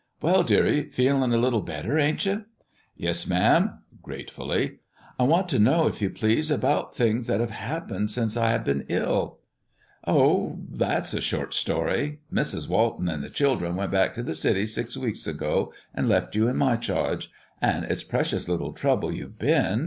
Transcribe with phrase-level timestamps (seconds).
[0.19, 2.45] "Well, dearie, feelin' a little better, ain't you?"
[2.97, 4.79] "Yes, ma'am," gratefully.
[5.19, 8.65] "I want to know, if you please, about things that have happened since I have
[8.65, 9.41] been ill."
[10.07, 12.21] "Oh, that's a short story.
[12.33, 12.67] Mrs.
[12.67, 16.47] Walton 'n' the children went back t' the city six weeks ago, and left you
[16.47, 17.29] in my charge.
[17.61, 19.79] An' it's precious little trouble you've been.